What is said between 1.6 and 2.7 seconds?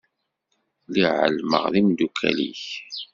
d imdukal-ik.